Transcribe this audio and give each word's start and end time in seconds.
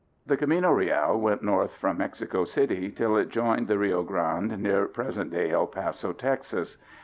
The 0.25 0.35
Camino 0.35 0.71
Real 0.71 1.15
went 1.19 1.43
north 1.43 1.77
from 1.77 1.99
Mexico 1.99 2.43
City 2.43 2.89
till 2.89 3.15
it 3.17 3.29
joined 3.29 3.67
the 3.67 3.77
Rio 3.77 4.01
Grande 4.01 4.57
near 4.57 4.87
present 4.87 5.29
day 5.29 5.51
El 5.51 5.67
Paso, 5.67 6.11
Texas. 6.11 6.75